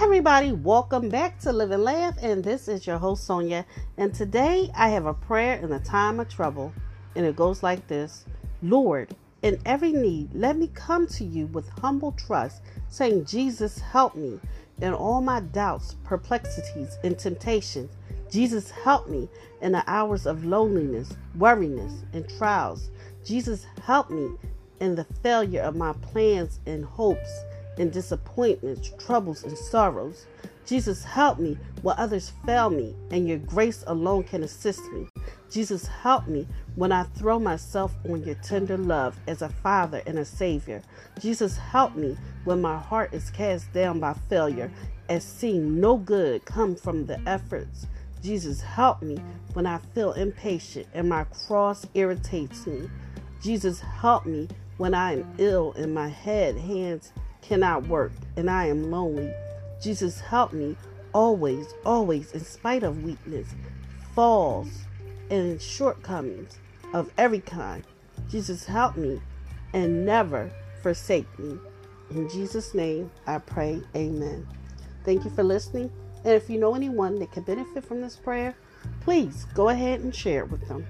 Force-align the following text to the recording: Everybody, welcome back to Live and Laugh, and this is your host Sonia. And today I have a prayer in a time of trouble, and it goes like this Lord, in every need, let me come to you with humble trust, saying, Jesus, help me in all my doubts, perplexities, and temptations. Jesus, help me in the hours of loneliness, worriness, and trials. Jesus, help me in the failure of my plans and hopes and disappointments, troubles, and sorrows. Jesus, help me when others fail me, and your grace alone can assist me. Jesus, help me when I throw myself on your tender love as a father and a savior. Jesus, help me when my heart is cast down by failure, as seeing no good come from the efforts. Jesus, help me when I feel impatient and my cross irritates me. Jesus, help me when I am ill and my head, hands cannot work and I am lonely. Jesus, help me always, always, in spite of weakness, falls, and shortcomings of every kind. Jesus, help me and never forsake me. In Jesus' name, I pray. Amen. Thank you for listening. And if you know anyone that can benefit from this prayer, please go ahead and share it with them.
Everybody, 0.00 0.50
welcome 0.50 1.08
back 1.08 1.38
to 1.40 1.52
Live 1.52 1.70
and 1.70 1.84
Laugh, 1.84 2.16
and 2.20 2.42
this 2.42 2.66
is 2.66 2.84
your 2.84 2.98
host 2.98 3.24
Sonia. 3.24 3.64
And 3.96 4.12
today 4.12 4.68
I 4.76 4.88
have 4.88 5.06
a 5.06 5.14
prayer 5.14 5.54
in 5.60 5.70
a 5.70 5.78
time 5.78 6.18
of 6.18 6.28
trouble, 6.28 6.72
and 7.14 7.24
it 7.24 7.36
goes 7.36 7.62
like 7.62 7.86
this 7.86 8.24
Lord, 8.60 9.14
in 9.42 9.60
every 9.64 9.92
need, 9.92 10.34
let 10.34 10.56
me 10.56 10.68
come 10.74 11.06
to 11.06 11.24
you 11.24 11.46
with 11.46 11.68
humble 11.80 12.10
trust, 12.10 12.60
saying, 12.88 13.24
Jesus, 13.24 13.78
help 13.78 14.16
me 14.16 14.40
in 14.82 14.92
all 14.92 15.20
my 15.20 15.38
doubts, 15.38 15.94
perplexities, 16.02 16.98
and 17.04 17.16
temptations. 17.16 17.92
Jesus, 18.28 18.72
help 18.72 19.08
me 19.08 19.28
in 19.62 19.70
the 19.70 19.84
hours 19.86 20.26
of 20.26 20.44
loneliness, 20.44 21.16
worriness, 21.38 22.02
and 22.12 22.28
trials. 22.36 22.90
Jesus, 23.24 23.64
help 23.84 24.10
me 24.10 24.28
in 24.80 24.96
the 24.96 25.06
failure 25.22 25.62
of 25.62 25.76
my 25.76 25.92
plans 26.02 26.58
and 26.66 26.84
hopes 26.84 27.44
and 27.78 27.92
disappointments, 27.92 28.92
troubles, 28.98 29.44
and 29.44 29.56
sorrows. 29.56 30.26
Jesus, 30.66 31.04
help 31.04 31.38
me 31.38 31.58
when 31.82 31.96
others 31.98 32.32
fail 32.46 32.70
me, 32.70 32.94
and 33.10 33.28
your 33.28 33.38
grace 33.38 33.84
alone 33.86 34.24
can 34.24 34.42
assist 34.42 34.80
me. 34.92 35.06
Jesus, 35.50 35.86
help 35.86 36.26
me 36.26 36.46
when 36.74 36.90
I 36.90 37.04
throw 37.04 37.38
myself 37.38 37.94
on 38.08 38.24
your 38.24 38.34
tender 38.36 38.78
love 38.78 39.16
as 39.26 39.42
a 39.42 39.48
father 39.48 40.02
and 40.06 40.18
a 40.18 40.24
savior. 40.24 40.82
Jesus, 41.20 41.56
help 41.56 41.94
me 41.96 42.16
when 42.44 42.60
my 42.60 42.78
heart 42.78 43.12
is 43.12 43.30
cast 43.30 43.72
down 43.72 44.00
by 44.00 44.14
failure, 44.28 44.70
as 45.08 45.22
seeing 45.22 45.80
no 45.80 45.98
good 45.98 46.44
come 46.46 46.74
from 46.74 47.04
the 47.04 47.20
efforts. 47.28 47.86
Jesus, 48.22 48.62
help 48.62 49.02
me 49.02 49.18
when 49.52 49.66
I 49.66 49.78
feel 49.94 50.12
impatient 50.14 50.86
and 50.94 51.10
my 51.10 51.24
cross 51.24 51.86
irritates 51.92 52.66
me. 52.66 52.88
Jesus, 53.42 53.80
help 53.80 54.24
me 54.24 54.48
when 54.78 54.94
I 54.94 55.12
am 55.12 55.34
ill 55.36 55.74
and 55.74 55.94
my 55.94 56.08
head, 56.08 56.56
hands 56.56 57.12
cannot 57.46 57.86
work 57.86 58.12
and 58.36 58.50
I 58.50 58.66
am 58.66 58.90
lonely. 58.90 59.32
Jesus, 59.80 60.20
help 60.20 60.52
me 60.52 60.76
always, 61.12 61.74
always, 61.84 62.32
in 62.32 62.40
spite 62.40 62.82
of 62.82 63.04
weakness, 63.04 63.48
falls, 64.14 64.68
and 65.30 65.60
shortcomings 65.60 66.58
of 66.92 67.10
every 67.18 67.40
kind. 67.40 67.84
Jesus, 68.28 68.64
help 68.64 68.96
me 68.96 69.20
and 69.72 70.04
never 70.04 70.50
forsake 70.82 71.38
me. 71.38 71.58
In 72.10 72.28
Jesus' 72.28 72.74
name, 72.74 73.10
I 73.26 73.38
pray. 73.38 73.82
Amen. 73.94 74.46
Thank 75.04 75.24
you 75.24 75.30
for 75.30 75.42
listening. 75.42 75.90
And 76.24 76.32
if 76.32 76.48
you 76.48 76.58
know 76.58 76.74
anyone 76.74 77.18
that 77.18 77.32
can 77.32 77.42
benefit 77.42 77.84
from 77.84 78.00
this 78.00 78.16
prayer, 78.16 78.54
please 79.00 79.46
go 79.54 79.68
ahead 79.68 80.00
and 80.00 80.14
share 80.14 80.44
it 80.44 80.50
with 80.50 80.66
them. 80.68 80.86